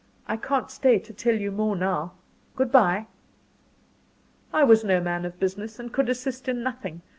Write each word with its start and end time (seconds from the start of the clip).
I 0.27 0.35
can't 0.35 0.71
stay 0.71 0.97
to 0.97 1.13
tell 1.13 1.35
you 1.35 1.51
more 1.51 1.75
now. 1.75 2.13
Goodbye." 2.55 3.05
I 4.51 4.63
was 4.63 4.83
no 4.83 4.99
man 4.99 5.25
of 5.25 5.39
business, 5.39 5.77
and 5.77 5.93
could 5.93 6.09
assist 6.09 6.47
in 6.47 6.63
nothing. 6.63 7.03